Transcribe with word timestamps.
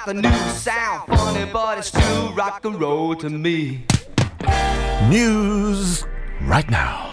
got 0.00 0.14
the 0.14 0.22
new 0.22 0.48
sound, 0.50 1.06
funny, 1.08 1.50
but 1.52 1.78
it's 1.78 1.88
still 1.88 2.32
rock 2.32 2.64
and 2.64 2.80
roll 2.80 3.14
to 3.14 3.28
me. 3.28 3.84
News 5.08 6.04
right 6.42 6.68
now. 6.70 7.12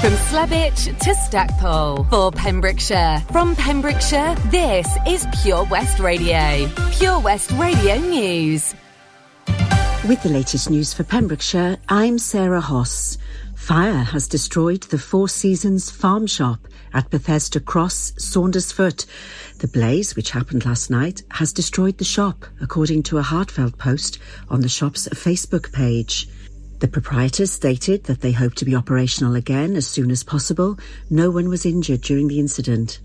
From 0.00 0.12
Slebech 0.12 0.98
to 0.98 1.14
Stackpole 1.14 2.04
for 2.04 2.30
Pembrokeshire. 2.30 3.22
From 3.32 3.56
Pembrokeshire, 3.56 4.34
this 4.50 4.88
is 5.06 5.26
Pure 5.42 5.64
West 5.70 5.98
Radio. 5.98 6.70
Pure 6.92 7.20
West 7.20 7.50
Radio 7.52 7.96
News. 7.98 8.74
With 10.08 10.22
the 10.22 10.28
latest 10.28 10.68
news 10.70 10.92
for 10.92 11.02
Pembrokeshire, 11.04 11.78
I'm 11.88 12.18
Sarah 12.18 12.60
Hoss. 12.60 13.18
Fire 13.64 14.04
has 14.04 14.28
destroyed 14.28 14.82
the 14.82 14.98
Four 14.98 15.26
Seasons 15.26 15.90
farm 15.90 16.26
shop 16.26 16.68
at 16.92 17.08
Bethesda 17.08 17.60
Cross, 17.60 18.12
Saundersfoot. 18.18 19.06
The 19.60 19.68
blaze, 19.68 20.14
which 20.14 20.32
happened 20.32 20.66
last 20.66 20.90
night, 20.90 21.22
has 21.30 21.50
destroyed 21.50 21.96
the 21.96 22.04
shop, 22.04 22.44
according 22.60 23.04
to 23.04 23.16
a 23.16 23.22
heartfelt 23.22 23.78
post 23.78 24.18
on 24.50 24.60
the 24.60 24.68
shop's 24.68 25.08
Facebook 25.08 25.72
page. 25.72 26.28
The 26.80 26.88
proprietors 26.88 27.52
stated 27.52 28.04
that 28.04 28.20
they 28.20 28.32
hope 28.32 28.52
to 28.56 28.66
be 28.66 28.76
operational 28.76 29.34
again 29.34 29.76
as 29.76 29.86
soon 29.86 30.10
as 30.10 30.22
possible. 30.22 30.78
No 31.08 31.30
one 31.30 31.48
was 31.48 31.64
injured 31.64 32.02
during 32.02 32.28
the 32.28 32.40
incident. 32.40 33.00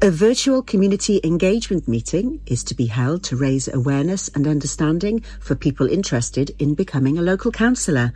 A 0.00 0.10
virtual 0.10 0.62
community 0.62 1.20
engagement 1.24 1.88
meeting 1.88 2.40
is 2.46 2.62
to 2.64 2.74
be 2.74 2.86
held 2.86 3.24
to 3.24 3.36
raise 3.36 3.68
awareness 3.68 4.28
and 4.28 4.46
understanding 4.46 5.24
for 5.40 5.56
people 5.56 5.88
interested 5.88 6.50
in 6.58 6.74
becoming 6.74 7.18
a 7.18 7.22
local 7.22 7.50
councillor. 7.50 8.12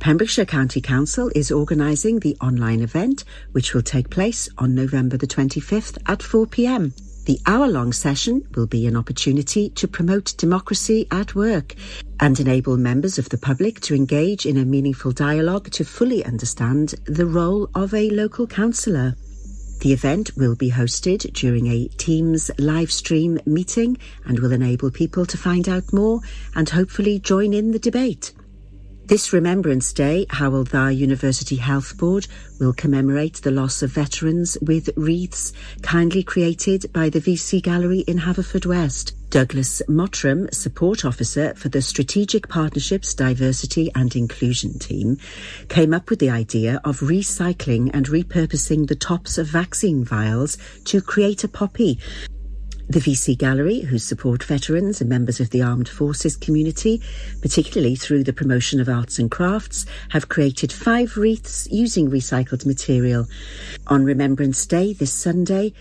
Pembrokeshire 0.00 0.44
County 0.44 0.80
Council 0.80 1.30
is 1.34 1.52
organising 1.52 2.18
the 2.18 2.36
online 2.40 2.80
event, 2.80 3.24
which 3.52 3.74
will 3.74 3.82
take 3.82 4.10
place 4.10 4.48
on 4.58 4.74
November 4.74 5.16
the 5.16 5.26
25th 5.26 5.98
at 6.06 6.18
4pm. 6.18 6.92
The 7.26 7.38
hour 7.46 7.68
long 7.68 7.92
session 7.92 8.42
will 8.56 8.66
be 8.66 8.86
an 8.86 8.96
opportunity 8.96 9.68
to 9.70 9.86
promote 9.86 10.34
democracy 10.36 11.06
at 11.12 11.34
work 11.34 11.74
and 12.18 12.40
enable 12.40 12.76
members 12.76 13.18
of 13.18 13.28
the 13.28 13.38
public 13.38 13.78
to 13.82 13.94
engage 13.94 14.46
in 14.46 14.56
a 14.56 14.64
meaningful 14.64 15.12
dialogue 15.12 15.70
to 15.70 15.84
fully 15.84 16.24
understand 16.24 16.94
the 17.04 17.26
role 17.26 17.70
of 17.74 17.94
a 17.94 18.10
local 18.10 18.48
councillor. 18.48 19.14
The 19.80 19.94
event 19.94 20.36
will 20.36 20.56
be 20.56 20.70
hosted 20.70 21.32
during 21.32 21.66
a 21.68 21.88
Teams 21.96 22.50
live 22.58 22.92
stream 22.92 23.40
meeting 23.46 23.96
and 24.26 24.38
will 24.38 24.52
enable 24.52 24.90
people 24.90 25.24
to 25.24 25.38
find 25.38 25.70
out 25.70 25.90
more 25.90 26.20
and 26.54 26.68
hopefully 26.68 27.18
join 27.18 27.54
in 27.54 27.72
the 27.72 27.78
debate. 27.78 28.34
This 29.10 29.32
Remembrance 29.32 29.92
Day, 29.92 30.24
Hywel 30.30 30.64
Dda 30.68 30.96
University 30.96 31.56
Health 31.56 31.98
Board 31.98 32.28
will 32.60 32.72
commemorate 32.72 33.42
the 33.42 33.50
loss 33.50 33.82
of 33.82 33.90
veterans 33.90 34.56
with 34.62 34.88
wreaths 34.96 35.52
kindly 35.82 36.22
created 36.22 36.92
by 36.92 37.08
the 37.08 37.20
VC 37.20 37.60
Gallery 37.60 38.04
in 38.06 38.18
Haverfordwest. 38.18 39.14
Douglas 39.28 39.82
Mottram, 39.88 40.48
Support 40.54 41.04
Officer 41.04 41.54
for 41.54 41.68
the 41.68 41.82
Strategic 41.82 42.48
Partnerships 42.48 43.12
Diversity 43.12 43.90
and 43.96 44.14
Inclusion 44.14 44.78
Team, 44.78 45.18
came 45.68 45.92
up 45.92 46.08
with 46.08 46.20
the 46.20 46.30
idea 46.30 46.80
of 46.84 47.00
recycling 47.00 47.90
and 47.92 48.06
repurposing 48.06 48.86
the 48.86 48.94
tops 48.94 49.38
of 49.38 49.48
vaccine 49.48 50.04
vials 50.04 50.56
to 50.84 51.00
create 51.00 51.42
a 51.42 51.48
poppy. 51.48 51.98
The 52.90 52.98
VC 52.98 53.38
Gallery, 53.38 53.82
who 53.82 54.00
support 54.00 54.42
veterans 54.42 55.00
and 55.00 55.08
members 55.08 55.38
of 55.38 55.50
the 55.50 55.62
armed 55.62 55.88
forces 55.88 56.36
community, 56.36 57.00
particularly 57.40 57.94
through 57.94 58.24
the 58.24 58.32
promotion 58.32 58.80
of 58.80 58.88
arts 58.88 59.16
and 59.20 59.30
crafts, 59.30 59.86
have 60.08 60.28
created 60.28 60.72
five 60.72 61.16
wreaths 61.16 61.68
using 61.70 62.10
recycled 62.10 62.66
material. 62.66 63.28
On 63.86 64.02
Remembrance 64.02 64.66
Day 64.66 64.92
this 64.92 65.12
Sunday, 65.12 65.72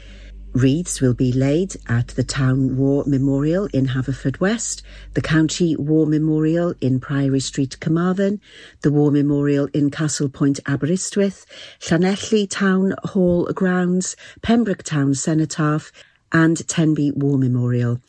Wreaths 0.53 1.01
will 1.01 1.15
be 1.15 1.31
laid 1.31 1.77
at 1.87 2.09
the 2.09 2.23
Town 2.23 2.77
War 2.77 3.03
Memorial 3.07 3.65
in 3.73 3.87
Haverfordwest, 3.87 4.83
the 5.15 5.21
County 5.21 5.75
War 5.75 6.05
Memorial 6.05 6.75
in 6.79 6.99
Priory 6.99 7.39
Street, 7.39 7.79
Carmarthen, 7.79 8.39
the 8.81 8.91
War 8.91 9.11
Memorial 9.11 9.67
in 9.73 9.89
Castle 9.89 10.29
Point, 10.29 10.59
Aberystwyth, 10.67 11.45
Llanelli 11.79 12.47
Town 12.47 12.93
Hall 13.03 13.45
Grounds, 13.45 14.15
Pembroke 14.43 14.83
Town 14.83 15.13
Cenotaph, 15.13 15.91
and 16.31 16.67
Tenby 16.67 17.11
War 17.11 17.37
Memorial. 17.37 17.99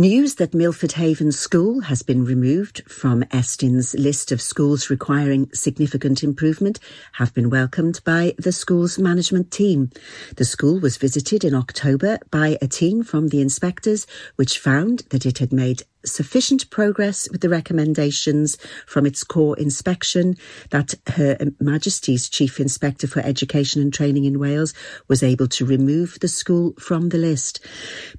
News 0.00 0.36
that 0.36 0.54
Milford 0.54 0.92
Haven 0.92 1.30
School 1.30 1.82
has 1.82 2.02
been 2.02 2.24
removed 2.24 2.82
from 2.90 3.22
Estyn's 3.24 3.92
list 3.94 4.32
of 4.32 4.40
schools 4.40 4.88
requiring 4.88 5.50
significant 5.52 6.24
improvement 6.24 6.78
have 7.12 7.34
been 7.34 7.50
welcomed 7.50 8.00
by 8.02 8.34
the 8.38 8.50
school's 8.50 8.98
management 8.98 9.50
team. 9.50 9.90
The 10.36 10.46
school 10.46 10.80
was 10.80 10.96
visited 10.96 11.44
in 11.44 11.54
October 11.54 12.18
by 12.30 12.56
a 12.62 12.66
team 12.66 13.02
from 13.02 13.28
the 13.28 13.42
inspectors, 13.42 14.06
which 14.36 14.58
found 14.58 15.00
that 15.10 15.26
it 15.26 15.36
had 15.36 15.52
made 15.52 15.82
sufficient 16.04 16.70
progress 16.70 17.28
with 17.30 17.40
the 17.40 17.48
recommendations 17.48 18.56
from 18.86 19.06
its 19.06 19.24
core 19.24 19.58
inspection 19.58 20.36
that 20.70 20.94
Her 21.08 21.36
Majesty's 21.60 22.28
Chief 22.28 22.60
Inspector 22.60 23.06
for 23.06 23.20
Education 23.20 23.82
and 23.82 23.92
Training 23.92 24.24
in 24.24 24.38
Wales 24.38 24.74
was 25.08 25.22
able 25.22 25.48
to 25.48 25.64
remove 25.64 26.18
the 26.20 26.28
school 26.28 26.74
from 26.78 27.10
the 27.10 27.18
list. 27.18 27.60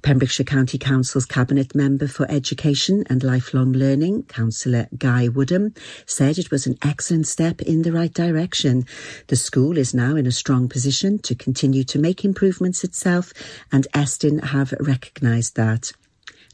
Pembrokeshire 0.02 0.44
County 0.44 0.78
Council's 0.78 1.26
Cabinet 1.26 1.74
Member 1.74 2.08
for 2.08 2.30
Education 2.30 3.04
and 3.08 3.22
Lifelong 3.22 3.72
Learning, 3.72 4.22
Councillor 4.24 4.88
Guy 4.96 5.28
Woodham, 5.28 5.74
said 6.06 6.38
it 6.38 6.50
was 6.50 6.66
an 6.66 6.78
excellent 6.82 7.26
step 7.26 7.60
in 7.62 7.82
the 7.82 7.92
right 7.92 8.12
direction. 8.12 8.84
The 9.28 9.36
school 9.36 9.78
is 9.78 9.94
now 9.94 10.16
in 10.16 10.26
a 10.26 10.32
strong 10.32 10.68
position 10.68 11.18
to 11.20 11.34
continue 11.34 11.84
to 11.84 11.98
make 11.98 12.24
improvements 12.24 12.84
itself 12.84 13.32
and 13.70 13.86
Estyn 13.94 14.42
have 14.44 14.74
recognised 14.80 15.56
that. 15.56 15.92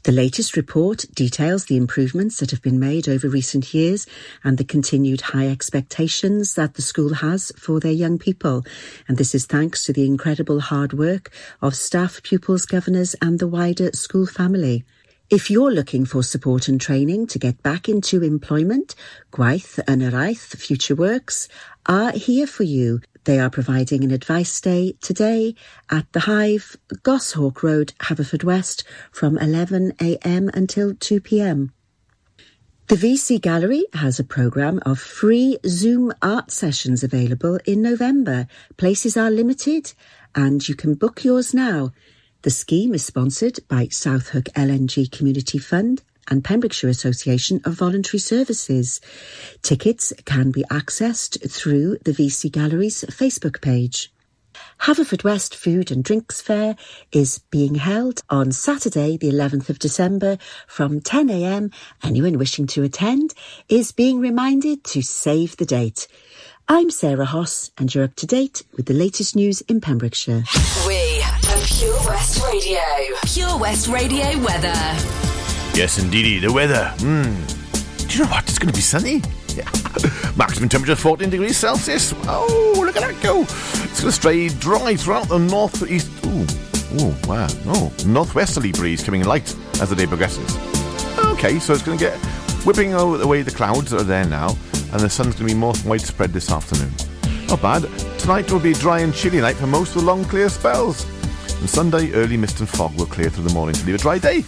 The 0.03 0.13
latest 0.13 0.55
report 0.55 1.05
details 1.13 1.65
the 1.65 1.75
improvements 1.75 2.39
that 2.39 2.51
have 2.51 2.61
been 2.61 2.79
made 2.79 3.09
over 3.09 3.27
recent 3.27 3.73
years 3.73 4.07
and 4.45 4.57
the 4.57 4.63
continued 4.63 5.19
high 5.19 5.49
expectations 5.49 6.55
that 6.55 6.75
the 6.75 6.81
school 6.81 7.15
has 7.15 7.51
for 7.57 7.81
their 7.81 7.91
young 7.91 8.17
people. 8.17 8.63
And 9.09 9.17
this 9.17 9.35
is 9.35 9.45
thanks 9.45 9.83
to 9.85 9.93
the 9.93 10.05
incredible 10.05 10.61
hard 10.61 10.93
work 10.93 11.31
of 11.61 11.75
staff, 11.75 12.23
pupils, 12.23 12.65
governors 12.65 13.13
and 13.21 13.39
the 13.39 13.47
wider 13.47 13.91
school 13.93 14.25
family. 14.25 14.85
If 15.29 15.51
you're 15.51 15.71
looking 15.71 16.05
for 16.05 16.23
support 16.23 16.69
and 16.69 16.79
training 16.79 17.27
to 17.27 17.37
get 17.37 17.61
back 17.61 17.89
into 17.89 18.23
employment, 18.23 18.95
Gwaith 19.33 19.79
and 19.85 20.01
Araith 20.01 20.55
Future 20.57 20.95
Works 20.95 21.49
are 21.85 22.13
here 22.13 22.47
for 22.47 22.63
you. 22.63 23.01
They 23.25 23.39
are 23.39 23.49
providing 23.49 24.03
an 24.03 24.11
advice 24.11 24.59
day 24.61 24.93
today 25.01 25.55
at 25.89 26.11
the 26.13 26.21
Hive, 26.21 26.77
Goshawk 27.03 27.61
Road, 27.61 27.93
Haverfordwest 27.99 28.83
from 29.11 29.37
11am 29.37 30.49
until 30.55 30.93
2pm. 30.93 31.71
The 32.87 32.95
VC 32.95 33.39
Gallery 33.39 33.85
has 33.93 34.19
a 34.19 34.23
programme 34.23 34.79
of 34.83 34.99
free 34.99 35.59
Zoom 35.67 36.11
art 36.23 36.49
sessions 36.49 37.03
available 37.03 37.59
in 37.65 37.83
November. 37.83 38.47
Places 38.77 39.15
are 39.15 39.29
limited 39.29 39.93
and 40.33 40.67
you 40.67 40.73
can 40.73 40.95
book 40.95 41.23
yours 41.23 41.53
now. 41.53 41.91
The 42.41 42.49
scheme 42.49 42.95
is 42.95 43.05
sponsored 43.05 43.59
by 43.67 43.89
South 43.89 44.29
Hook 44.29 44.45
LNG 44.55 45.11
Community 45.11 45.59
Fund 45.59 46.01
and 46.29 46.43
Pembrokeshire 46.43 46.89
Association 46.89 47.61
of 47.65 47.73
Voluntary 47.73 48.19
Services. 48.19 49.01
Tickets 49.61 50.13
can 50.25 50.51
be 50.51 50.63
accessed 50.71 51.49
through 51.51 51.97
the 52.05 52.11
VC 52.11 52.51
Gallery's 52.51 53.03
Facebook 53.05 53.61
page. 53.61 54.11
Haverfordwest 54.81 55.55
Food 55.55 55.91
and 55.91 56.03
Drinks 56.03 56.41
Fair 56.41 56.75
is 57.11 57.39
being 57.51 57.75
held 57.75 58.21
on 58.29 58.51
Saturday, 58.51 59.17
the 59.17 59.29
11th 59.29 59.69
of 59.69 59.79
December 59.79 60.37
from 60.67 61.01
10am. 61.01 61.73
Anyone 62.03 62.37
wishing 62.37 62.67
to 62.67 62.83
attend 62.83 63.33
is 63.67 63.91
being 63.91 64.19
reminded 64.19 64.83
to 64.85 65.01
save 65.01 65.57
the 65.57 65.65
date. 65.65 66.07
I'm 66.67 66.91
Sarah 66.91 67.25
Hoss 67.25 67.71
and 67.77 67.93
you're 67.93 68.03
up 68.03 68.15
to 68.17 68.27
date 68.27 68.63
with 68.77 68.85
the 68.85 68.93
latest 68.93 69.35
news 69.35 69.61
in 69.61 69.81
Pembrokeshire. 69.81 70.43
We 70.87 71.21
are 71.21 71.39
Pure 71.65 71.99
West 72.05 72.43
Radio. 72.45 72.79
Pure 73.25 73.57
West 73.57 73.87
Radio 73.87 74.39
weather. 74.43 75.18
Yes, 75.79 75.97
indeedy, 75.97 76.39
the 76.39 76.51
weather. 76.51 76.93
Mm. 76.97 78.09
Do 78.09 78.17
you 78.17 78.25
know 78.25 78.29
what? 78.29 78.43
It's 78.43 78.59
going 78.59 78.67
to 78.67 78.77
be 78.77 78.81
sunny. 78.81 79.21
Maximum 80.35 80.67
temperature 80.67 80.97
14 80.97 81.29
degrees 81.29 81.55
Celsius. 81.55 82.13
Oh, 82.27 82.73
look 82.75 82.97
at 82.97 83.01
that 83.03 83.23
go. 83.23 83.43
It's 83.43 84.01
going 84.01 84.11
to 84.11 84.11
stay 84.11 84.49
dry 84.49 84.97
throughout 84.97 85.29
the 85.29 85.37
northeast. 85.39 86.11
Ooh, 86.25 86.45
ooh, 86.99 87.15
wow. 87.29 87.47
Oh, 87.67 87.93
northwesterly 88.05 88.73
breeze 88.73 89.01
coming 89.01 89.23
light 89.23 89.55
as 89.79 89.89
the 89.89 89.95
day 89.95 90.05
progresses. 90.05 90.53
Okay, 91.17 91.59
so 91.59 91.71
it's 91.71 91.83
going 91.83 91.97
to 91.97 92.03
get 92.03 92.17
whipping 92.65 92.93
away 92.93 93.41
the 93.41 93.51
clouds 93.51 93.91
that 93.91 94.01
are 94.01 94.03
there 94.03 94.25
now, 94.25 94.57
and 94.91 94.99
the 94.99 95.09
sun's 95.09 95.35
going 95.35 95.47
to 95.47 95.53
be 95.53 95.57
more 95.57 95.75
widespread 95.85 96.33
this 96.33 96.51
afternoon. 96.51 96.91
Not 97.47 97.61
bad. 97.61 97.83
Tonight 98.19 98.51
will 98.51 98.59
be 98.59 98.73
dry 98.73 98.99
and 98.99 99.13
chilly 99.13 99.39
night 99.39 99.55
for 99.55 99.65
most 99.65 99.95
of 99.95 100.01
the 100.01 100.07
long 100.07 100.25
clear 100.25 100.49
spells. 100.49 101.05
And 101.61 101.69
Sunday, 101.69 102.11
early 102.11 102.35
mist 102.35 102.59
and 102.59 102.67
fog 102.67 102.93
will 102.97 103.05
clear 103.05 103.29
through 103.29 103.45
the 103.45 103.53
morning 103.53 103.75
to 103.75 103.85
leave 103.85 103.95
a 103.95 103.99
dry 103.99 104.17
day. 104.17 104.43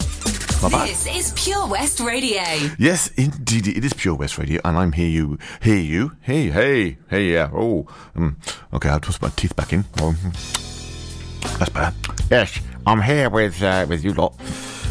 Not 0.61 0.71
bad. 0.73 0.89
This 0.89 1.07
is 1.07 1.33
Pure 1.35 1.67
West 1.69 1.99
Radio. 1.99 2.43
Yes, 2.77 3.07
indeed, 3.17 3.67
it 3.67 3.83
is 3.83 3.93
Pure 3.93 4.13
West 4.13 4.37
Radio, 4.37 4.61
and 4.63 4.77
I'm 4.77 4.91
here. 4.91 5.07
You, 5.07 5.39
here 5.59 5.79
you, 5.79 6.15
hey, 6.21 6.51
hey, 6.51 6.97
hey, 7.09 7.33
yeah. 7.33 7.49
Oh, 7.51 7.87
um, 8.15 8.37
okay. 8.71 8.89
I'll 8.89 8.99
twist 8.99 9.23
my 9.23 9.29
teeth 9.29 9.55
back 9.55 9.73
in. 9.73 9.85
Oh, 9.99 10.11
hmm. 10.11 11.57
that's 11.57 11.69
better. 11.71 11.95
Yes, 12.29 12.59
I'm 12.85 13.01
here 13.01 13.31
with 13.31 13.59
uh, 13.63 13.87
with 13.89 14.03
you 14.03 14.13
lot 14.13 14.35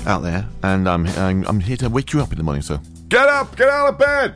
out 0.06 0.22
there, 0.22 0.44
and 0.64 0.88
I'm, 0.88 1.06
I'm 1.06 1.46
I'm 1.46 1.60
here 1.60 1.76
to 1.76 1.88
wake 1.88 2.12
you 2.12 2.20
up 2.20 2.32
in 2.32 2.38
the 2.38 2.44
morning. 2.44 2.62
So 2.62 2.80
get 3.08 3.28
up, 3.28 3.56
get 3.56 3.68
out 3.68 3.90
of 3.90 3.98
bed, 3.98 4.34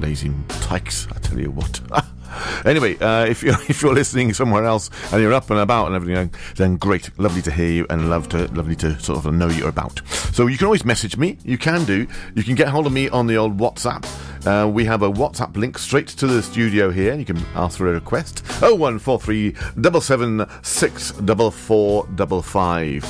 lazy 0.00 0.32
tykes. 0.48 1.06
I 1.14 1.20
tell 1.20 1.38
you 1.38 1.52
what. 1.52 1.80
Anyway, 2.64 2.96
uh, 2.98 3.24
if 3.24 3.42
you're 3.42 3.54
if 3.68 3.82
you're 3.82 3.94
listening 3.94 4.32
somewhere 4.34 4.64
else 4.64 4.90
and 5.12 5.22
you're 5.22 5.32
up 5.32 5.50
and 5.50 5.60
about 5.60 5.86
and 5.86 5.96
everything, 5.96 6.32
then 6.56 6.76
great, 6.76 7.10
lovely 7.18 7.42
to 7.42 7.50
hear 7.50 7.70
you 7.70 7.86
and 7.90 8.10
love 8.10 8.28
to 8.30 8.46
lovely 8.52 8.76
to 8.76 8.98
sort 9.00 9.24
of 9.24 9.32
know 9.34 9.48
you're 9.48 9.68
about. 9.68 10.00
So 10.32 10.46
you 10.46 10.58
can 10.58 10.66
always 10.66 10.84
message 10.84 11.16
me. 11.16 11.38
You 11.44 11.58
can 11.58 11.84
do. 11.84 12.06
You 12.34 12.42
can 12.42 12.54
get 12.54 12.68
hold 12.68 12.86
of 12.86 12.92
me 12.92 13.08
on 13.08 13.26
the 13.26 13.36
old 13.36 13.58
WhatsApp. 13.58 14.04
Uh, 14.46 14.68
we 14.68 14.84
have 14.84 15.02
a 15.02 15.10
WhatsApp 15.10 15.56
link 15.56 15.76
straight 15.76 16.06
to 16.08 16.26
the 16.26 16.42
studio 16.42 16.90
here. 16.90 17.14
You 17.14 17.24
can 17.24 17.38
ask 17.54 17.78
for 17.78 17.88
a 17.88 17.94
request. 17.94 18.44
Oh 18.62 18.74
one 18.74 18.98
four 18.98 19.18
three 19.18 19.54
double 19.80 20.00
seven 20.00 20.46
six 20.62 21.12
double 21.12 21.50
four 21.50 22.06
double 22.14 22.42
five. 22.42 23.04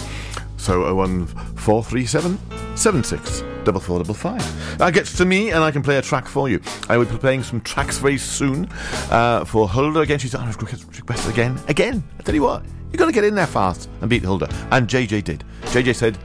So 0.66 0.84
oh 0.84 0.96
one 0.96 1.26
four 1.26 1.84
three 1.84 2.06
seven 2.06 2.40
seven 2.74 3.04
six 3.04 3.44
double 3.62 3.78
four 3.78 3.98
double 3.98 4.14
five. 4.14 4.42
That 4.78 4.94
gets 4.94 5.16
to 5.18 5.24
me, 5.24 5.50
and 5.52 5.62
I 5.62 5.70
can 5.70 5.80
play 5.80 5.96
a 5.96 6.02
track 6.02 6.26
for 6.26 6.48
you. 6.48 6.60
I 6.88 6.96
will 6.96 7.04
be 7.04 7.16
playing 7.18 7.44
some 7.44 7.60
tracks 7.60 7.98
very 7.98 8.18
soon 8.18 8.68
uh, 9.12 9.44
for 9.44 9.68
Hulda 9.68 10.00
again. 10.00 10.18
She's 10.18 10.34
on 10.34 10.48
request 10.48 11.28
again, 11.28 11.56
again. 11.68 12.02
I 12.18 12.24
tell 12.24 12.34
you 12.34 12.42
what, 12.42 12.64
you 12.90 12.98
got 12.98 13.06
to 13.06 13.12
get 13.12 13.22
in 13.22 13.36
there 13.36 13.46
fast 13.46 13.88
and 14.00 14.10
beat 14.10 14.24
Hulda. 14.24 14.48
And 14.72 14.88
JJ 14.88 15.22
did. 15.22 15.44
JJ 15.66 15.94
said, 15.94 16.18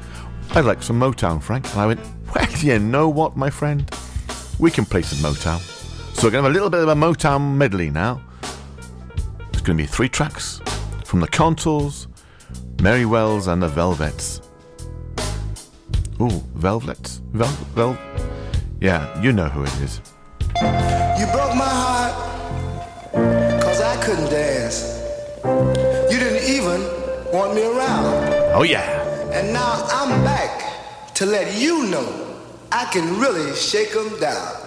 "I'd 0.55 0.65
like 0.65 0.81
some 0.81 0.99
Motown, 0.99 1.39
Frank," 1.39 1.69
and 1.73 1.79
I 1.79 1.85
went, 1.85 1.99
"Well, 2.33 2.51
you 2.61 2.79
know 2.79 3.09
what, 3.09 3.37
my 3.37 3.51
friend, 3.51 3.87
we 4.57 4.71
can 4.71 4.85
play 4.85 5.03
some 5.03 5.19
Motown." 5.19 5.59
So 6.15 6.25
we're 6.25 6.31
going 6.31 6.43
to 6.43 6.49
have 6.49 6.51
a 6.51 6.53
little 6.55 6.71
bit 6.71 6.81
of 6.81 6.89
a 6.89 6.95
Motown 6.95 7.57
medley 7.57 7.91
now. 7.91 8.23
It's 9.53 9.61
going 9.61 9.77
to 9.77 9.83
be 9.83 9.85
three 9.85 10.09
tracks 10.09 10.61
from 11.05 11.19
the 11.19 11.27
Contours, 11.27 12.07
Mary 12.81 13.05
Wells, 13.05 13.45
and 13.45 13.61
the 13.61 13.67
Velvets. 13.67 14.41
Ooh, 16.19 16.41
Velvets. 16.55 17.21
Vel, 17.31 17.47
Vel. 17.75 17.95
Yeah, 18.79 19.21
you 19.21 19.31
know 19.31 19.47
who 19.49 19.61
it 19.61 19.81
is. 19.81 20.01
You 20.55 21.27
broke 21.27 21.55
my 21.55 21.69
heart, 21.69 23.61
cause 23.61 23.81
I 23.81 24.01
couldn't 24.03 24.31
dance. 24.31 24.99
You 26.11 26.17
didn't 26.17 26.49
even 26.49 26.81
want 27.31 27.53
me 27.53 27.67
around. 27.67 28.33
Oh, 28.55 28.63
yeah. 28.63 28.81
And 29.31 29.53
now 29.53 29.85
I'm 29.91 30.23
back 30.23 31.13
to 31.13 31.27
let 31.27 31.55
you 31.55 31.85
know 31.85 32.07
I 32.71 32.85
can 32.85 33.19
really 33.19 33.55
shake 33.55 33.95
'em 33.95 34.19
down. 34.19 34.60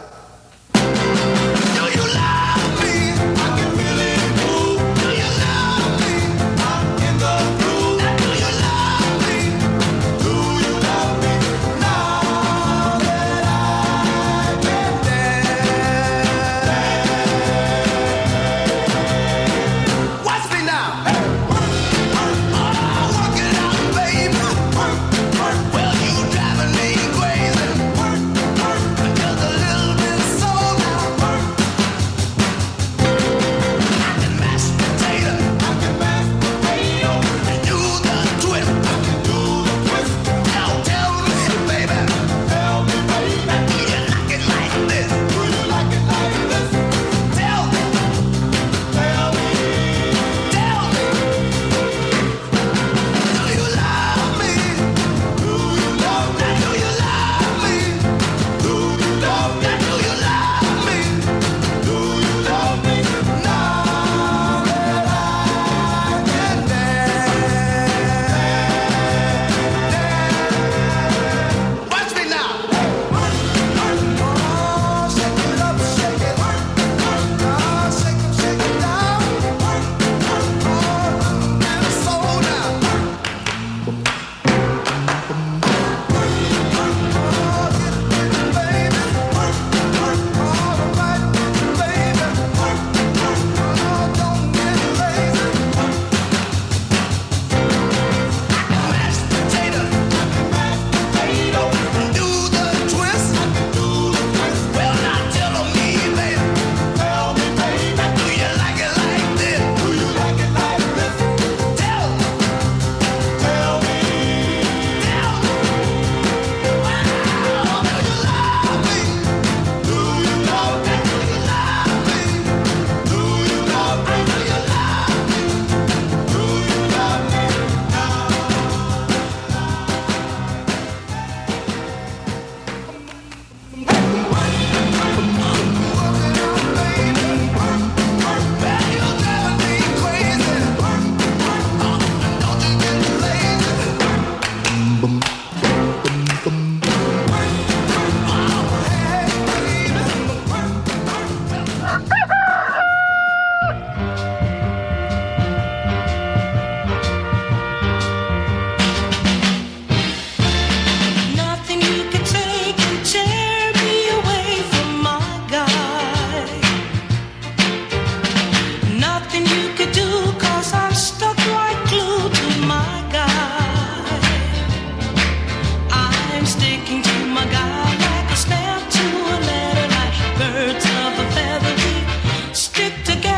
it 182.84 183.04
together. 183.04 183.33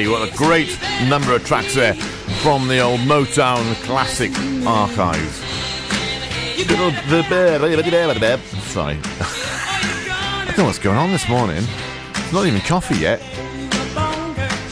you 0.00 0.10
got 0.10 0.28
a 0.32 0.36
great 0.36 0.78
number 1.08 1.34
of 1.34 1.44
tracks 1.44 1.74
there 1.74 1.94
from 2.42 2.68
the 2.68 2.80
old 2.80 3.00
Motown 3.00 3.74
classic 3.84 4.30
archives. 4.66 5.42
Sorry. 8.62 8.98
I 9.02 10.44
don't 10.48 10.58
know 10.58 10.64
what's 10.64 10.78
going 10.78 10.96
on 10.96 11.10
this 11.10 11.28
morning. 11.28 11.64
It's 12.10 12.32
not 12.32 12.46
even 12.46 12.60
coffee 12.60 12.96
yet. 12.96 13.20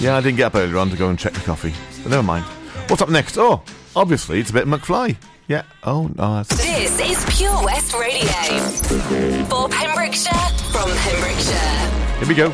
Yeah, 0.00 0.16
I 0.16 0.20
didn't 0.20 0.36
get 0.36 0.46
up 0.46 0.54
earlier 0.54 0.78
on 0.78 0.90
to 0.90 0.96
go 0.96 1.08
and 1.08 1.18
check 1.18 1.32
the 1.32 1.40
coffee. 1.40 1.74
But 2.02 2.10
never 2.10 2.22
mind. 2.22 2.44
What's 2.88 3.02
up 3.02 3.08
next? 3.08 3.36
Oh, 3.36 3.62
obviously, 3.96 4.40
it's 4.40 4.50
a 4.50 4.52
bit 4.52 4.66
McFly. 4.66 5.16
Yeah. 5.48 5.62
Oh, 5.82 6.08
no. 6.14 6.42
This 6.44 7.00
is 7.00 7.36
Pure 7.36 7.64
West 7.64 7.94
Radio. 7.94 8.26
For 9.46 9.68
Pembrokeshire, 9.68 10.32
from 10.70 10.90
Pembrokeshire. 10.90 12.18
Here 12.18 12.28
we 12.28 12.34
go. 12.34 12.52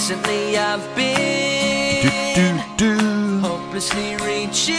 Recently 0.00 0.56
I've 0.56 0.96
been 0.96 2.08
do, 2.34 2.62
do, 2.78 2.96
do. 2.96 3.38
hopelessly 3.40 4.16
reaching, 4.16 4.76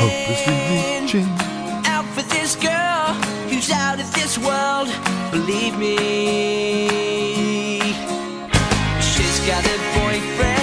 hopelessly 0.00 1.00
reaching 1.00 1.28
out 1.86 2.04
for 2.06 2.22
this 2.22 2.56
girl 2.56 3.14
who's 3.48 3.70
out 3.70 4.00
of 4.00 4.12
this 4.14 4.36
world. 4.36 4.88
Believe 5.30 5.78
me, 5.78 6.88
she's 9.00 9.38
got 9.46 9.64
a 9.64 9.78
boyfriend. 9.94 10.53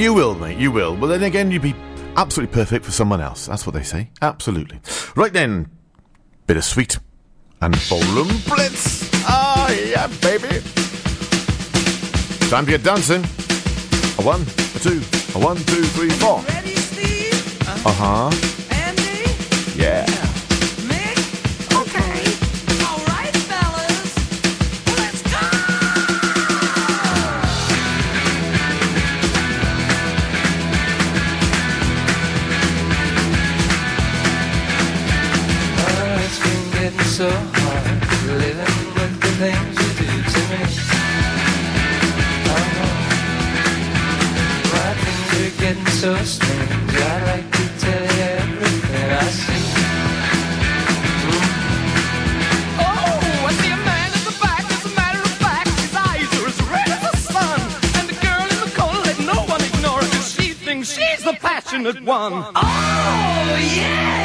You 0.00 0.14
will, 0.14 0.34
mate. 0.34 0.56
You 0.56 0.72
will. 0.72 0.96
But 0.96 1.08
then 1.08 1.24
again, 1.24 1.50
you'd 1.50 1.60
be 1.60 1.74
absolutely 2.16 2.54
perfect 2.54 2.86
for 2.86 2.90
someone 2.90 3.20
else. 3.20 3.46
That's 3.46 3.66
what 3.66 3.74
they 3.74 3.82
say. 3.82 4.08
Absolutely. 4.22 4.80
Right 5.14 5.30
then, 5.30 5.70
bit 6.46 6.56
of 6.56 6.64
sweet 6.64 6.98
and 7.60 7.78
ballroom 7.90 8.28
blitz. 8.48 9.10
Ah, 9.28 9.70
yeah, 9.70 10.06
baby. 10.22 10.62
Time 12.48 12.64
to 12.64 12.70
get 12.70 12.82
dancing. 12.82 13.22
A 14.18 14.22
one, 14.22 14.40
a 14.40 14.78
two, 14.78 15.02
a 15.38 15.44
one, 15.44 15.58
two, 15.58 15.84
three, 15.84 16.08
four. 16.08 16.38
Uh 17.84 17.92
huh. 17.92 18.30
Yeah. 19.76 20.29
So 37.20 37.28
hard 37.28 37.84
living 38.40 38.76
with 38.96 39.14
the 39.20 39.32
things 39.42 39.74
you 39.76 39.90
do 40.00 40.08
to 40.32 40.40
me. 40.48 40.62
Oh, 42.48 42.64
my 44.72 44.90
things 45.02 45.30
are 45.44 45.54
getting 45.60 45.90
so 46.00 46.10
strange. 46.24 46.94
I'd 46.96 47.22
like 47.28 47.48
to 47.58 47.64
tell 47.84 48.04
you 48.16 48.28
everything 48.40 49.08
I 49.12 49.28
see. 49.36 49.64
Oh, 52.88 53.48
I 53.48 53.52
see 53.60 53.68
a 53.68 53.76
man 53.76 54.10
at 54.16 54.24
the 54.24 54.32
back. 54.40 54.64
As 54.72 54.82
a 54.86 54.92
matter 54.96 55.20
of 55.20 55.34
fact, 55.44 55.68
his 55.76 55.94
eyes 55.94 56.30
are 56.40 56.46
as 56.48 56.58
red 56.72 56.88
as 56.88 57.02
the 57.04 57.16
sun. 57.34 57.60
And 57.98 58.08
the 58.08 58.16
girl 58.24 58.48
in 58.48 58.60
the 58.64 58.72
corner, 58.80 59.02
let 59.04 59.18
no 59.20 59.38
one 59.44 59.60
ignore 59.60 60.00
her, 60.00 60.08
'cause 60.08 60.32
she 60.32 60.54
thinks 60.54 60.88
she's 60.96 61.22
the 61.22 61.34
passionate 61.34 62.00
one. 62.00 62.46
Oh, 62.56 63.58
yeah, 63.76 64.19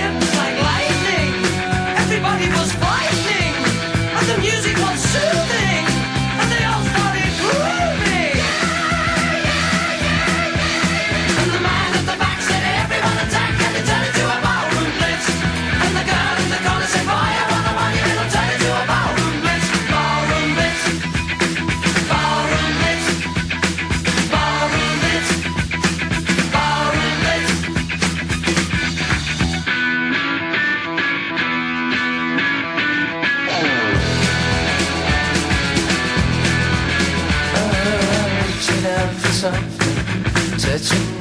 out 39.46 39.54
for 39.54 39.84
something, 39.84 40.58
touching 40.58 41.15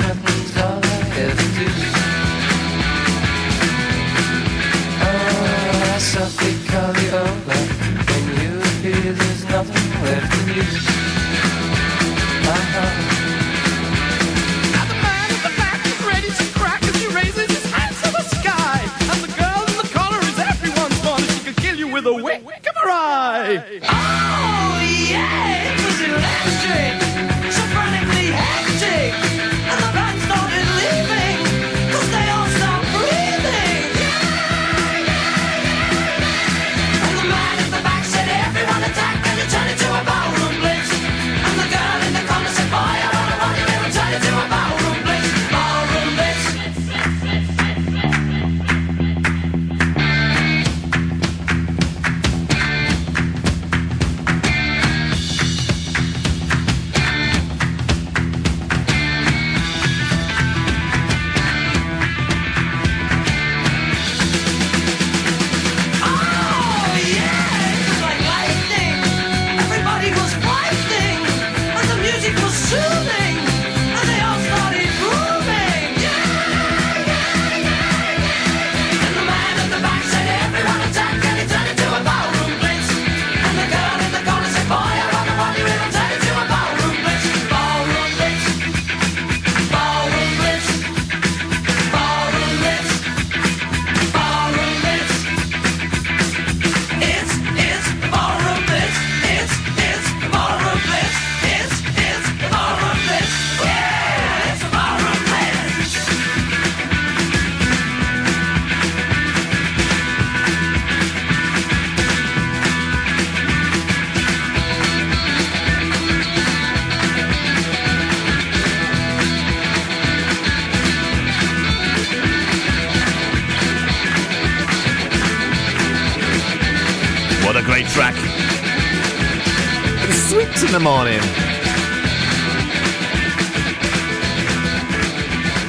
sweet 130.84 130.90
in 130.90 130.92
morning. 130.92 131.20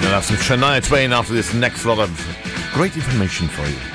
We'll 0.01 0.11
have 0.11 0.25
some 0.25 0.37
Shania 0.37 0.85
Twain 0.85 1.13
after 1.13 1.33
this 1.33 1.53
next 1.53 1.85
lot 1.85 1.99
of 1.99 2.09
great 2.73 2.95
information 2.95 3.47
for 3.47 3.65
you. 3.67 3.94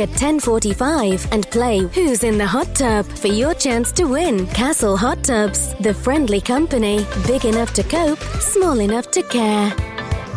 at 0.00 0.10
10:45 0.10 1.26
and 1.32 1.50
play 1.50 1.78
Who's 1.94 2.24
in 2.24 2.38
the 2.38 2.46
Hot 2.46 2.74
Tub 2.74 3.06
for 3.06 3.28
your 3.28 3.54
chance 3.54 3.92
to 3.92 4.04
win. 4.04 4.46
Castle 4.48 4.96
Hot 4.96 5.22
Tubs, 5.22 5.74
the 5.80 5.94
friendly 5.94 6.40
company, 6.40 7.06
big 7.26 7.44
enough 7.44 7.72
to 7.74 7.82
cope, 7.82 8.20
small 8.40 8.80
enough 8.80 9.10
to 9.12 9.22
care. 9.22 9.74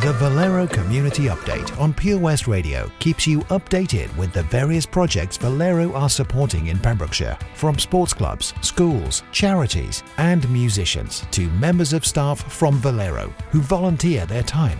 The 0.01 0.13
Valero 0.13 0.65
Community 0.65 1.23
Update 1.23 1.77
on 1.77 1.93
Pure 1.93 2.19
West 2.19 2.47
Radio 2.47 2.89
keeps 2.99 3.27
you 3.27 3.41
updated 3.49 4.15
with 4.15 4.31
the 4.31 4.43
various 4.43 4.85
projects 4.85 5.35
Valero 5.35 5.91
are 5.93 6.09
supporting 6.09 6.67
in 6.67 6.79
Pembrokeshire, 6.79 7.37
from 7.53 7.77
sports 7.77 8.13
clubs, 8.13 8.53
schools, 8.61 9.23
charities, 9.33 10.03
and 10.17 10.49
musicians 10.49 11.25
to 11.31 11.49
members 11.49 11.91
of 11.91 12.05
staff 12.05 12.39
from 12.49 12.75
Valero 12.75 13.33
who 13.51 13.59
volunteer 13.59 14.25
their 14.25 14.43
time. 14.43 14.79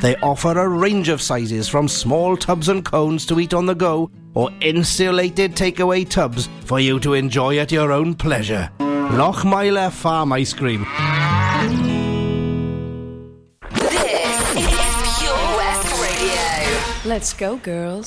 They 0.00 0.16
offer 0.16 0.58
a 0.58 0.66
range 0.66 1.10
of 1.10 1.20
sizes 1.20 1.68
from 1.68 1.86
small 1.86 2.36
tubs 2.36 2.68
and 2.68 2.82
cones 2.82 3.26
to 3.26 3.38
eat 3.38 3.52
on 3.52 3.66
the 3.66 3.74
go 3.74 4.10
or 4.34 4.50
insulated 4.60 5.54
takeaway 5.54 6.08
tubs 6.08 6.48
for 6.64 6.80
you 6.80 6.98
to 7.00 7.12
enjoy 7.12 7.58
at 7.58 7.70
your 7.70 7.92
own 7.92 8.14
pleasure. 8.14 8.70
Lochmeyler 8.78 9.90
Farm 9.92 10.32
Ice 10.32 10.54
Cream. 10.54 10.86
This 13.72 14.54
is 14.56 15.18
Pure 15.18 15.36
West 15.58 16.00
Radio. 16.00 17.10
Let's 17.10 17.32
go, 17.34 17.56
girls. 17.56 18.06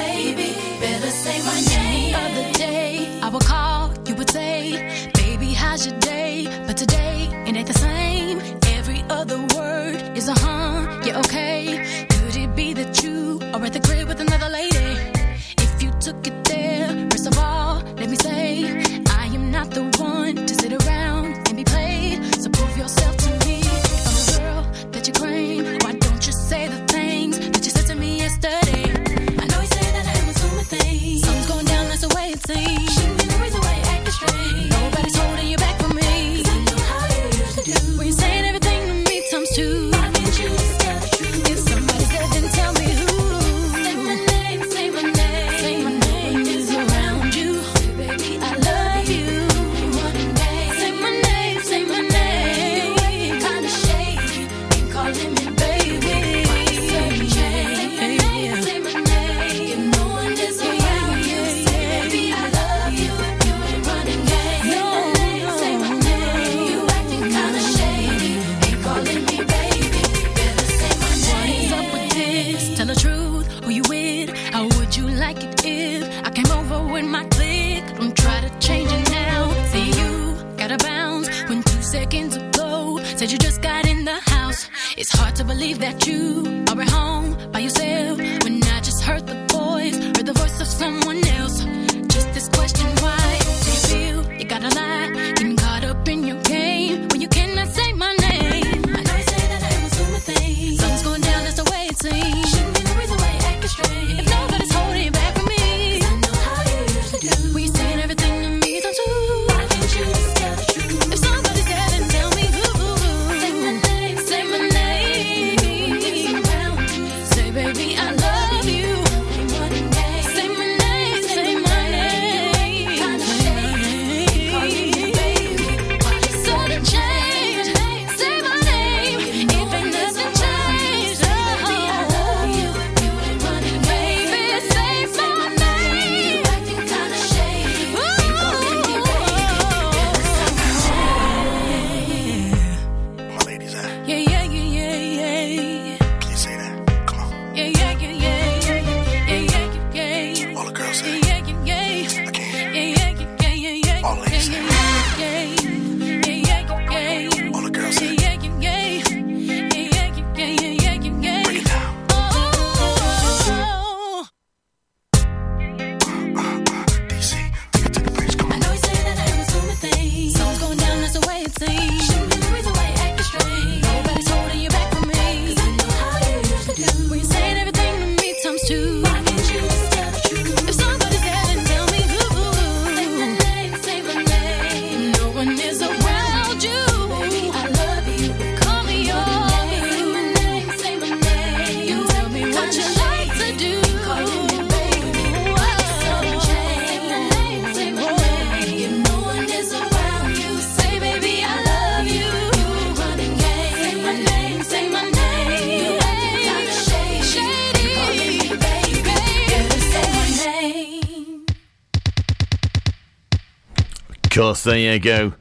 There 214.63 214.77
you 214.77 214.99
go. 214.99 215.33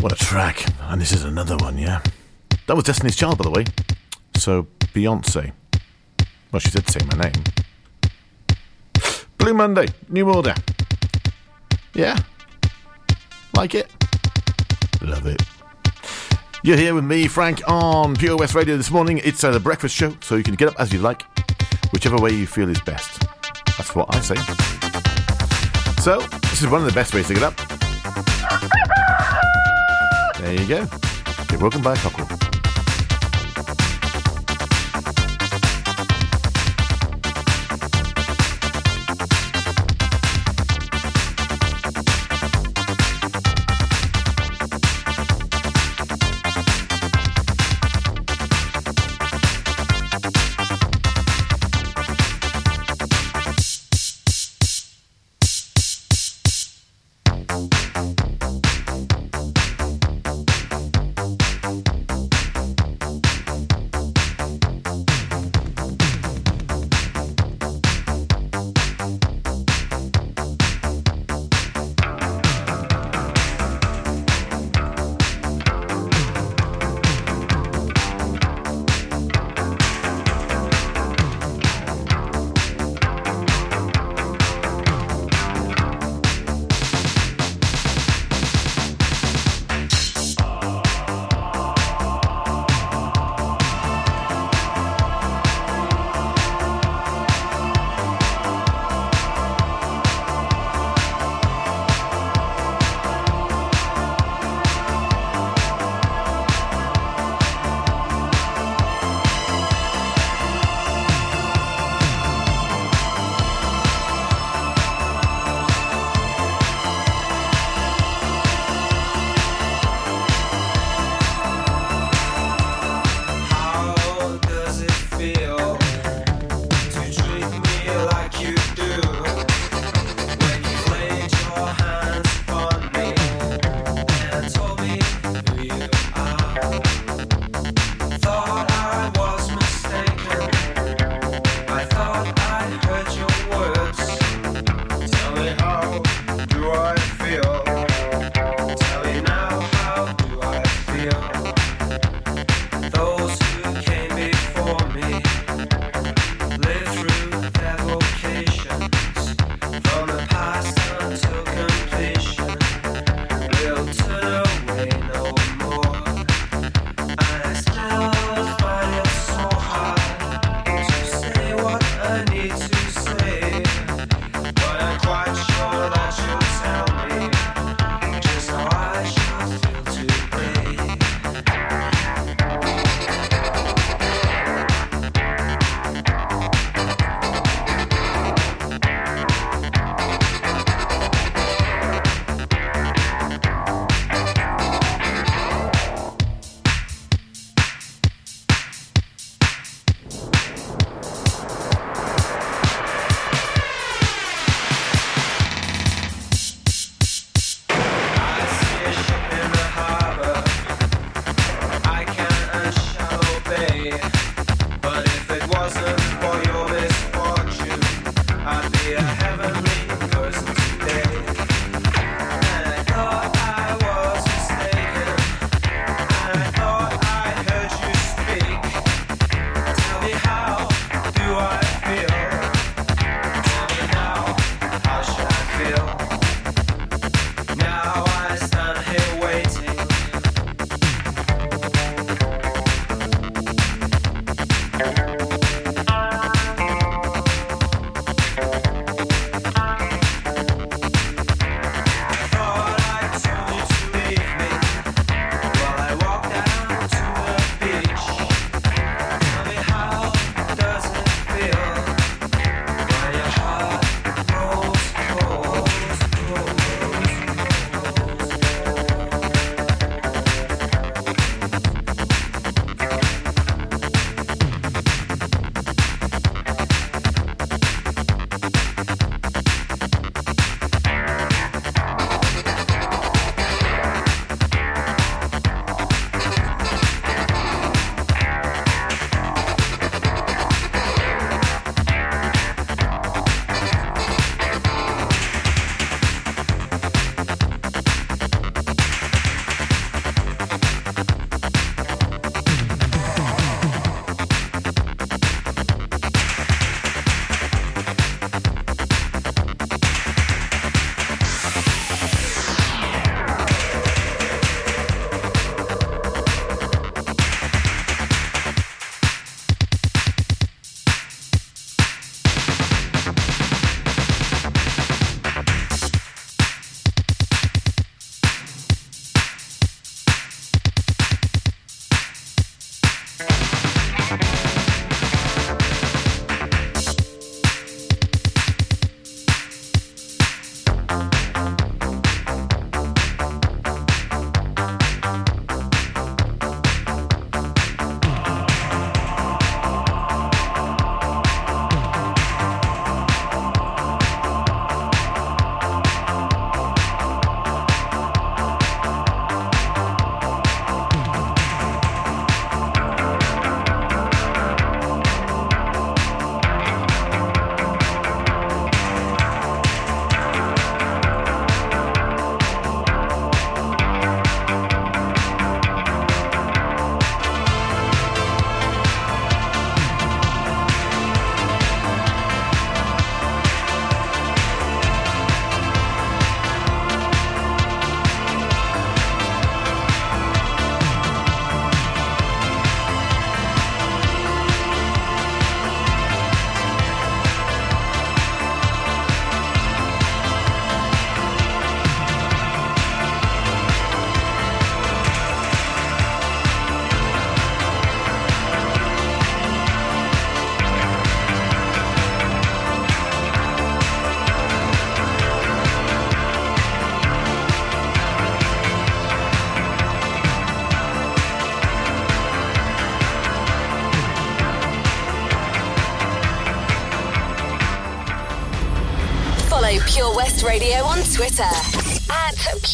What 0.00 0.12
a 0.12 0.16
track. 0.16 0.66
And 0.82 1.00
this 1.00 1.12
is 1.12 1.24
another 1.24 1.56
one, 1.56 1.78
yeah? 1.78 2.02
That 2.66 2.76
was 2.76 2.84
Destiny's 2.84 3.16
Child, 3.16 3.38
by 3.38 3.44
the 3.44 3.50
way. 3.50 3.64
So, 4.36 4.66
Beyonce. 4.92 5.52
Well, 6.52 6.60
she 6.60 6.70
did 6.70 6.86
say 6.90 7.00
my 7.06 7.22
name. 7.22 7.32
Blue 9.38 9.54
Monday, 9.54 9.86
New 10.10 10.30
Order. 10.30 10.54
Yeah? 11.94 12.18
Like 13.54 13.74
it? 13.74 13.90
Love 15.00 15.26
it. 15.26 15.40
You're 16.62 16.76
here 16.76 16.94
with 16.94 17.04
me, 17.04 17.28
Frank, 17.28 17.62
on 17.66 18.14
Pure 18.14 18.36
West 18.36 18.54
Radio 18.54 18.76
this 18.76 18.90
morning. 18.90 19.22
It's 19.24 19.42
uh, 19.42 19.52
the 19.52 19.60
breakfast 19.60 19.94
show, 19.94 20.14
so 20.20 20.36
you 20.36 20.42
can 20.42 20.54
get 20.54 20.68
up 20.68 20.78
as 20.78 20.92
you 20.92 20.98
like, 20.98 21.22
whichever 21.92 22.18
way 22.18 22.32
you 22.32 22.46
feel 22.46 22.68
is 22.68 22.80
best. 22.82 23.22
That's 23.78 23.94
what 23.94 24.14
I 24.14 24.20
say. 24.20 24.36
So, 26.02 26.20
this 26.50 26.60
is 26.60 26.68
one 26.68 26.82
of 26.82 26.86
the 26.86 26.94
best 26.94 27.14
ways 27.14 27.28
to 27.28 27.34
get 27.34 27.42
up. 27.42 27.77
There 30.48 30.58
you 30.58 30.66
go. 30.66 30.86
You're 31.50 31.60
welcome 31.60 31.82
back, 31.82 31.98
Huckle. 31.98 32.57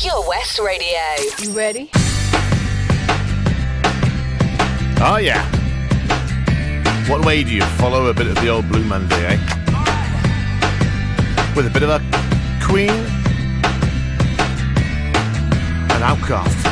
Pure 0.00 0.26
West 0.26 0.58
Radio. 0.58 0.98
You 1.38 1.52
ready? 1.52 1.88
Oh, 5.00 5.18
yeah. 5.22 5.44
What 7.08 7.24
way 7.24 7.44
do 7.44 7.54
you 7.54 7.62
follow 7.78 8.06
a 8.06 8.14
bit 8.14 8.26
of 8.26 8.34
the 8.36 8.48
old 8.48 8.68
Blue 8.68 8.82
Monday, 8.82 9.24
eh? 9.24 9.38
With 11.54 11.66
a 11.66 11.70
bit 11.70 11.84
of 11.84 11.90
a 11.90 12.00
Queen 12.66 12.90
and 15.90 16.02
OutKast. 16.02 16.63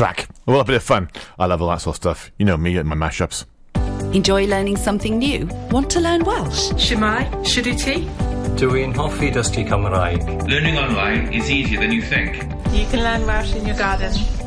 What 0.00 0.26
a 0.46 0.50
little 0.50 0.64
bit 0.64 0.76
of 0.76 0.82
fun. 0.82 1.08
I 1.38 1.46
love 1.46 1.62
all 1.62 1.68
that 1.68 1.80
sort 1.80 1.94
of 1.94 2.02
stuff. 2.02 2.32
You 2.36 2.44
know 2.46 2.56
me 2.56 2.76
and 2.76 2.88
my 2.88 2.96
mashups. 2.96 3.44
Enjoy 4.14 4.46
learning 4.46 4.76
something 4.76 5.18
new? 5.18 5.46
Want 5.70 5.88
to 5.90 6.00
learn 6.00 6.24
Welsh? 6.24 6.70
Shwmae? 6.72 7.30
Shuduti? 7.44 8.04
Dwi'n 8.58 8.94
hoffi 8.94 9.30
dysgu 9.30 9.66
Cymraeg. 9.68 10.48
Learning 10.48 10.78
online 10.78 11.32
is 11.32 11.50
easier 11.50 11.80
than 11.80 11.92
you 11.92 12.02
think. 12.02 12.42
You 12.72 12.86
can 12.86 13.02
learn 13.02 13.26
Welsh 13.26 13.54
in 13.54 13.66
your 13.66 13.76
garden. 13.76 14.12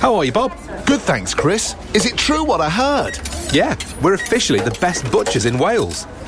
How 0.00 0.14
are 0.14 0.24
you, 0.24 0.32
Bob? 0.32 0.52
Good, 0.86 1.00
thanks, 1.00 1.34
Chris. 1.34 1.74
Is 1.94 2.06
it 2.06 2.16
true 2.16 2.44
what 2.44 2.60
I 2.60 2.70
heard? 2.70 3.18
Yeah, 3.52 3.76
we're 4.02 4.14
officially 4.14 4.60
the 4.60 4.76
best 4.80 5.10
butchers 5.10 5.46
in 5.46 5.58
Wales. 5.58 6.06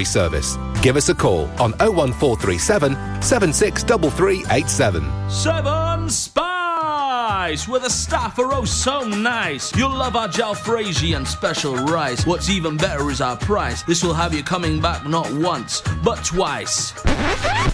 service. 0.00 0.56
Give 0.80 0.96
us 0.96 1.08
a 1.08 1.14
call 1.14 1.44
on 1.60 1.72
01437 1.78 3.22
763387. 3.22 5.30
Seven 5.30 6.10
Spice, 6.10 7.68
where 7.68 7.80
the 7.80 7.90
staff 7.90 8.38
are 8.38 8.52
oh 8.52 8.64
so 8.64 9.02
nice. 9.02 9.74
You'll 9.76 9.94
love 9.94 10.16
our 10.16 10.28
jalfrezi 10.28 11.16
and 11.16 11.26
special 11.26 11.76
rice. 11.76 12.26
What's 12.26 12.50
even 12.50 12.76
better 12.76 13.10
is 13.10 13.20
our 13.20 13.36
price. 13.36 13.82
This 13.82 14.02
will 14.02 14.14
have 14.14 14.34
you 14.34 14.42
coming 14.42 14.80
back 14.80 15.06
not 15.06 15.30
once, 15.32 15.82
but 16.02 16.24
twice. 16.24 16.92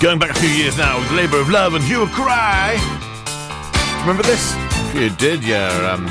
Going 0.00 0.20
back 0.20 0.30
a 0.30 0.34
few 0.34 0.48
years 0.48 0.78
now 0.78 1.00
with 1.00 1.10
Labour 1.10 1.40
of 1.40 1.50
Love 1.50 1.74
and 1.74 1.82
Hugh 1.82 2.06
Cry. 2.08 2.78
Remember 4.02 4.22
this? 4.22 4.54
If 4.88 4.94
you 4.94 5.10
did, 5.10 5.42
you're, 5.42 5.86
um, 5.86 6.06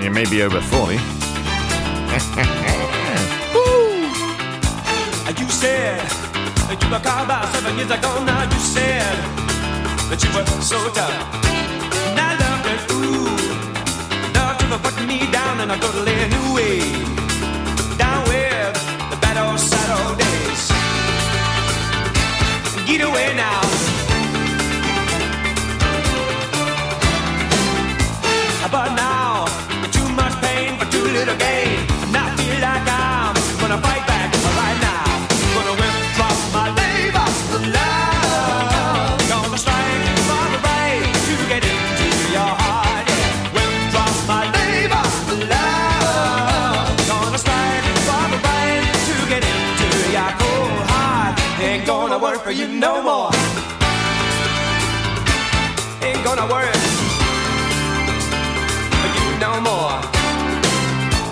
you 0.02 0.10
may 0.10 0.28
be 0.28 0.42
over 0.42 0.60
40. 0.60 0.96
You 5.38 5.48
said 5.48 6.00
that 6.68 6.78
you 6.82 6.90
were 6.90 6.98
called 6.98 7.24
about 7.24 7.54
seven 7.54 7.76
years 7.76 7.90
ago. 7.90 8.24
Now 8.24 8.42
you 8.42 8.58
said 8.58 9.00
that 10.10 10.18
you 10.22 10.30
were 10.34 10.44
so 10.60 10.76
tough. 10.90 11.14
And 12.10 12.18
I 12.18 12.34
loved 12.42 12.66
it, 12.66 12.80
ooh. 12.92 13.30
Love 14.70 14.82
put 14.82 15.06
me 15.06 15.30
down 15.30 15.60
and 15.60 15.72
I 15.72 15.78
go 15.78 15.90
to 15.92 16.00
lay 16.00 16.24
a 16.24 16.28
new 16.28 16.54
way. 16.54 17.09
Get 22.90 23.02
away 23.02 23.34
now. 23.34 23.79
Gonna 56.36 56.46
for 59.00 59.10
you 59.16 59.26
no 59.42 59.52
more. 59.66 59.98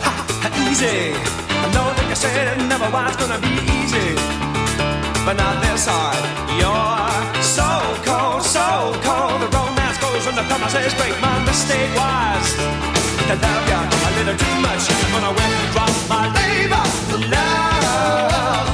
Ha, 0.03 0.12
ha, 0.42 0.49
easy. 0.66 1.14
I 1.14 1.66
know 1.70 1.86
that 1.94 2.07
you 2.11 2.16
said 2.18 2.34
it 2.34 2.59
never 2.66 2.90
was 2.90 3.14
gonna 3.14 3.38
be 3.38 3.55
easy, 3.78 4.18
but 5.22 5.38
not 5.38 5.62
this 5.62 5.86
hard. 5.86 6.18
You're 6.59 7.14
so 7.38 7.70
cold, 8.03 8.42
so 8.42 8.90
cold. 9.07 9.38
The 9.38 9.49
romance 9.55 9.99
goes 10.03 10.26
when 10.26 10.34
the 10.34 10.46
promises 10.51 10.94
break. 10.99 11.14
My 11.22 11.38
mistake 11.46 11.94
was 11.94 12.46
to 13.30 13.34
love 13.38 13.64
you 13.70 13.78
a 13.78 14.11
little 14.18 14.34
too 14.34 14.57
much. 14.66 14.82
I'm 14.82 15.11
gonna 15.14 15.32
withdraw 15.38 15.86
my 16.11 16.26
labor 16.34 16.86
love. 17.30 18.68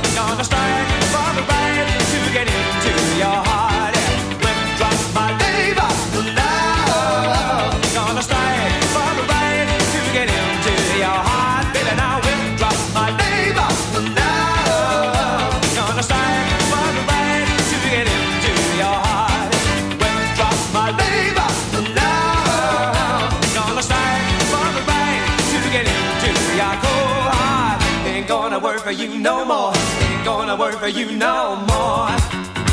Gonna 30.56 30.70
work 30.70 30.80
for 30.80 30.88
you 30.88 31.10
no 31.16 31.56
more. 31.66 32.06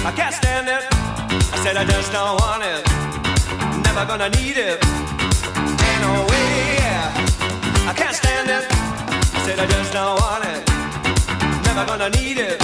I 0.06 0.14
can't 0.16 0.36
stand 0.36 0.68
it. 0.68 0.84
I 1.54 1.58
said 1.64 1.78
I 1.78 1.86
just 1.86 2.12
don't 2.12 2.38
want 2.42 2.64
it. 2.64 2.82
Never 3.86 4.06
gonna 4.06 4.30
need 4.38 4.58
it. 4.58 4.78
Ain't 5.88 6.02
no 6.06 6.14
way. 6.30 6.78
I 7.90 7.94
can't 7.96 8.16
stand 8.16 8.50
it. 8.50 8.66
I 8.70 9.40
said 9.46 9.58
I 9.60 9.66
just 9.66 9.94
don't 9.94 10.20
want 10.22 10.44
it. 10.46 10.62
Never 11.66 11.86
gonna 11.86 12.10
need 12.22 12.38
it. 12.38 12.62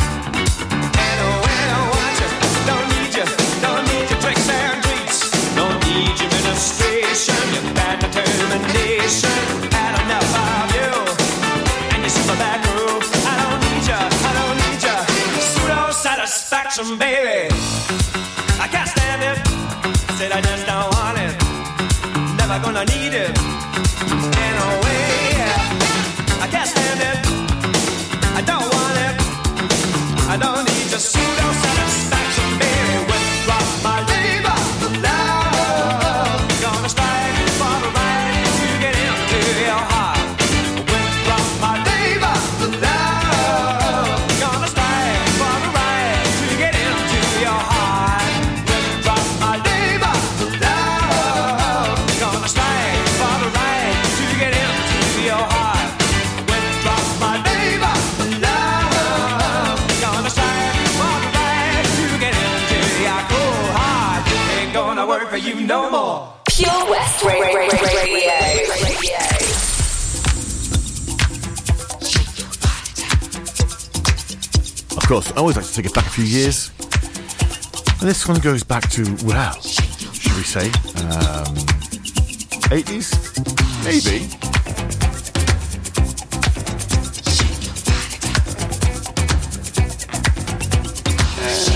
Ain't 1.01 1.17
no 1.23 1.29
way. 1.45 1.61
I 1.77 1.81
want 1.93 2.15
you. 2.21 2.29
Don't 2.69 2.87
need 2.93 3.11
you. 3.17 3.27
Don't 3.65 3.83
need 3.89 4.05
your 4.11 4.21
tricks 4.21 4.47
and 4.49 4.83
treats. 4.85 5.19
Don't 5.55 5.79
need 5.87 6.13
your 6.21 6.29
ministration. 6.37 7.41
Your 7.55 7.65
bad 7.73 7.97
determination. 8.05 9.37
Had 9.73 9.93
enough 10.03 10.29
of 10.45 10.67
you. 10.77 10.89
And 11.93 12.01
your 12.05 12.13
super 12.13 12.37
back 12.37 12.66
satisfaction, 16.77 16.97
baby. 16.97 17.49
I 18.59 18.67
can't 18.67 18.89
stand 18.89 19.21
it. 19.23 19.37
Said 20.17 20.31
I 20.31 20.41
just 20.41 20.65
don't 20.65 20.89
want 20.95 21.17
it. 21.17 21.33
Never 22.37 22.59
gonna 22.63 22.85
need 22.85 23.13
it. 23.13 23.33
Ain't 24.41 24.55
no 24.61 24.69
way. 24.83 25.07
I 26.39 26.47
can't 26.49 26.69
stand 26.69 27.01
it. 27.01 27.17
I 28.35 28.41
don't 28.41 28.69
want 28.75 28.97
it. 29.05 29.15
I 30.29 30.37
don't 30.37 30.65
need 30.65 30.76
no 65.67 65.89
more. 65.89 66.33
Pure 66.49 66.89
West 66.89 67.23
Ra- 67.23 67.31
Ra- 67.33 67.39
Ra- 67.41 67.67
Radio. 67.93 69.37
Of 74.95 75.03
course, 75.07 75.31
I 75.33 75.35
always 75.37 75.55
like 75.57 75.65
to 75.65 75.73
take 75.73 75.85
it 75.85 75.93
back 75.93 76.05
a 76.05 76.09
few 76.09 76.23
years. 76.23 76.71
And 77.99 78.07
this 78.09 78.27
one 78.27 78.39
goes 78.39 78.63
back 78.63 78.89
to, 78.91 79.03
well, 79.25 79.59
should 79.61 80.35
we 80.35 80.43
say, 80.43 80.67
um, 80.67 81.55
80s? 82.71 83.11
Maybe. 83.83 84.27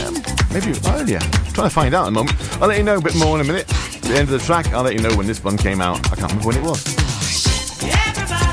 Um, 0.06 0.16
maybe 0.52 0.78
earlier. 0.88 1.20
trying 1.54 1.68
to 1.68 1.70
find 1.70 1.94
out 1.94 2.08
in 2.08 2.10
a 2.10 2.12
moment. 2.12 2.36
I'll 2.62 2.68
let 2.68 2.78
you 2.78 2.84
know 2.84 2.98
a 2.98 3.02
bit 3.02 3.16
more 3.16 3.36
in 3.36 3.42
a 3.42 3.48
minute. 3.48 3.72
The 4.12 4.18
end 4.18 4.30
of 4.30 4.38
the 4.38 4.46
track, 4.46 4.68
I'll 4.74 4.84
let 4.84 4.94
you 4.94 5.00
know 5.00 5.16
when 5.16 5.26
this 5.26 5.42
one 5.42 5.56
came 5.56 5.80
out. 5.80 5.98
I 6.12 6.18
can't 6.18 6.34
remember 6.34 6.48
when 6.48 6.58
it 6.58 6.64
was. 6.64 6.86
You 7.82 8.51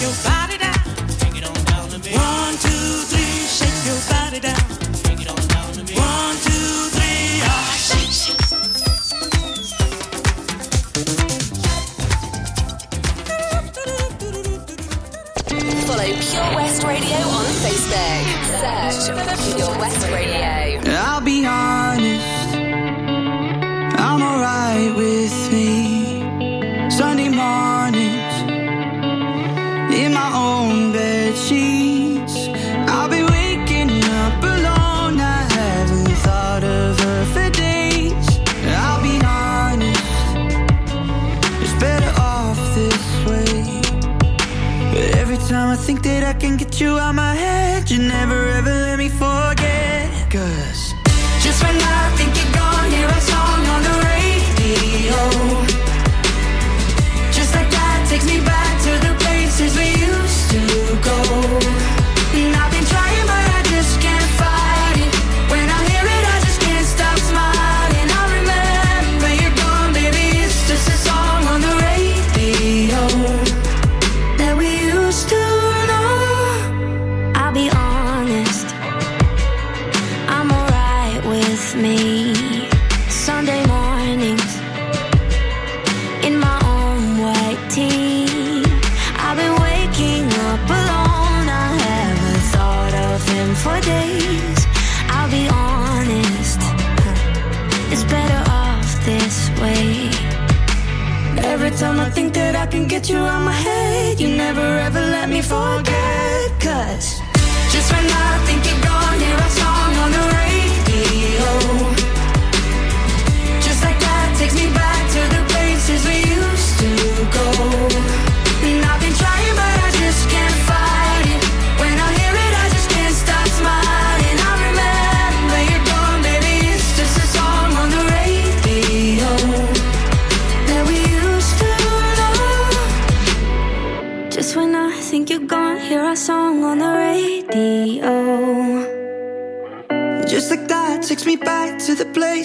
you 0.00 0.35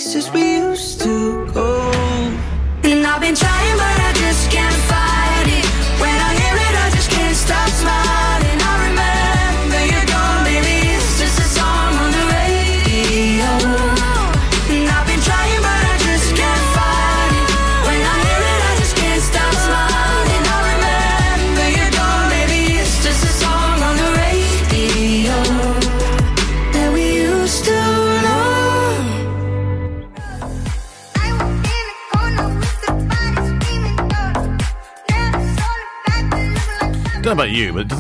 faces 0.02 0.32
we 0.32 0.51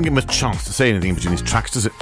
doesn't 0.01 0.15
give 0.15 0.23
him 0.23 0.29
a 0.29 0.33
chance 0.33 0.63
to 0.63 0.73
say 0.73 0.89
anything 0.89 1.13
between 1.13 1.31
his 1.31 1.41
tracks, 1.41 1.71
does 1.71 1.85
it? 1.85 1.93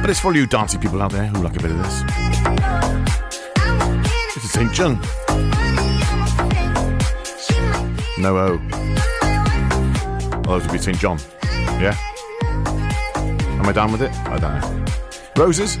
But 0.00 0.10
it's 0.10 0.20
for 0.20 0.34
you 0.34 0.46
dancing 0.46 0.80
people 0.80 1.00
out 1.00 1.10
there 1.12 1.26
who 1.26 1.42
like 1.42 1.56
a 1.56 1.62
bit 1.62 1.70
of 1.70 1.78
this. 1.78 2.02
This 4.34 4.44
is 4.44 4.50
St. 4.50 4.72
John. 4.72 5.00
No 8.18 8.36
O. 8.36 8.60
Oh, 10.46 10.56
it 10.56 10.62
would 10.62 10.72
be 10.72 10.78
St. 10.78 10.98
John. 10.98 11.18
Yeah? 11.80 11.96
Am 13.14 13.66
I 13.66 13.72
done 13.72 13.92
with 13.92 14.02
it? 14.02 14.12
I 14.26 14.38
don't 14.38 14.60
know. 14.60 14.84
Roses? 15.36 15.78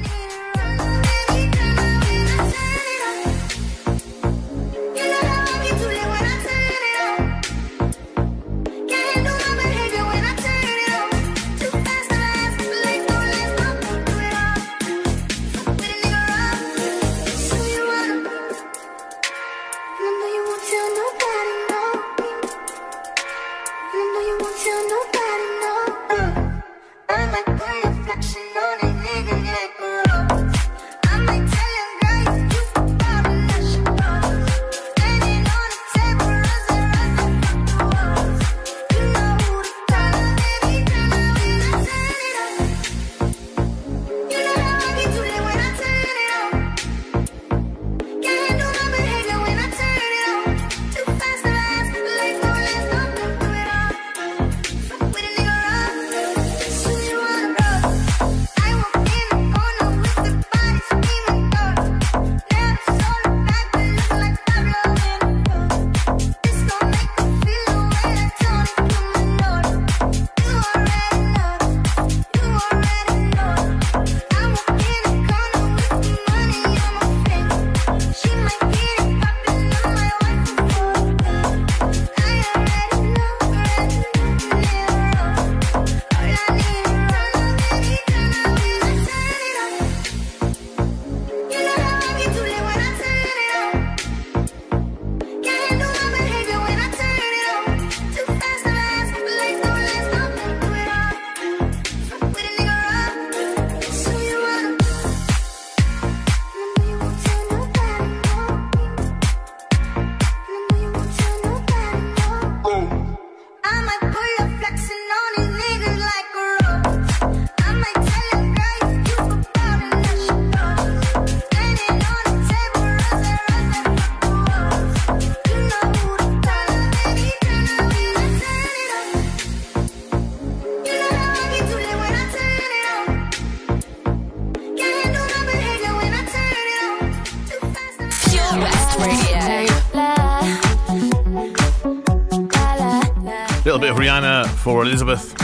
Little 143.64 143.80
bit 143.80 143.90
of 143.90 143.96
Rihanna 143.98 144.48
for 144.48 144.82
Elizabeth. 144.82 145.34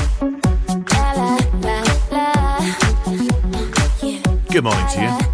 Good 4.50 4.64
morning 4.64 4.86
to 4.94 5.02
you. 5.02 5.33